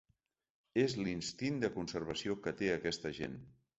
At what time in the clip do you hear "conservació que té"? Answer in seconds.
1.77-2.71